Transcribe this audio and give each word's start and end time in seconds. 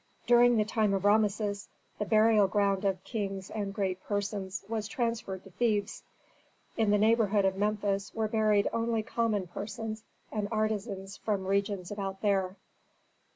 During 0.25 0.57
the 0.57 0.65
time 0.65 0.95
of 0.95 1.05
Rameses, 1.05 1.69
the 1.99 2.05
burial 2.05 2.47
ground 2.47 2.85
of 2.85 3.03
kings 3.03 3.51
and 3.51 3.71
great 3.71 4.01
persons 4.01 4.63
was 4.67 4.87
transferred 4.87 5.43
to 5.43 5.51
Thebes; 5.51 6.01
in 6.75 6.89
the 6.89 6.97
neighborhood 6.97 7.45
of 7.45 7.55
Memphis 7.55 8.11
were 8.15 8.27
buried 8.27 8.67
only 8.73 9.03
common 9.03 9.45
persons 9.45 10.03
and 10.31 10.47
artisans 10.51 11.17
from 11.17 11.45
regions 11.45 11.91
about 11.91 12.23
there. 12.23 12.55